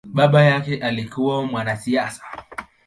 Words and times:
Baba 0.13 0.41
yake 0.43 0.77
alikua 0.83 1.45
mwanasiasa. 1.45 2.23